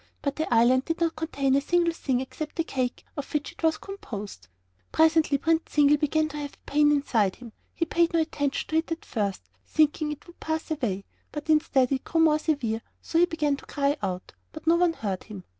But 0.23 0.35
the 0.35 0.51
island 0.51 0.85
did 0.85 0.99
not 0.99 1.15
contain 1.15 1.53
a 1.53 1.61
single 1.61 1.93
thing 1.93 2.21
except 2.21 2.55
the 2.55 2.63
cake 2.63 3.05
of 3.15 3.31
which 3.35 3.51
it 3.51 3.61
was 3.61 3.77
composed. 3.77 4.47
Presently 4.91 5.37
Prince 5.37 5.71
Zingle 5.73 5.97
began 5.97 6.27
to 6.29 6.37
have 6.37 6.55
a 6.55 6.71
pain 6.71 6.91
inside 6.91 7.35
him. 7.35 7.53
He 7.75 7.85
paid 7.85 8.11
no 8.11 8.19
attention 8.21 8.67
to 8.69 8.77
it 8.77 8.91
at 8.91 9.05
first, 9.05 9.43
thinking 9.63 10.11
it 10.11 10.25
would 10.25 10.39
pass 10.39 10.71
away; 10.71 11.05
but 11.31 11.51
instead 11.51 11.91
it 11.91 12.03
grew 12.03 12.19
more 12.21 12.39
severe, 12.39 12.81
so 12.99 13.19
that 13.19 13.21
he 13.21 13.25
began 13.27 13.57
to 13.57 13.65
cry 13.67 13.95
out; 14.01 14.33
but 14.51 14.65
no 14.65 14.75
one 14.75 14.93
heard 14.93 15.25
him. 15.25 15.43